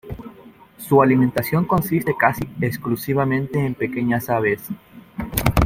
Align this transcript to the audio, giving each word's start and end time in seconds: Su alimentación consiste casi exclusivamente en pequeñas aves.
Su 0.77 1.03
alimentación 1.03 1.63
consiste 1.65 2.15
casi 2.17 2.41
exclusivamente 2.59 3.63
en 3.63 3.75
pequeñas 3.75 4.31
aves. 4.31 4.67